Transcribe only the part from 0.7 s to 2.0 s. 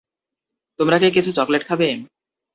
তোমরা কি কিছু চকলেট খাবে?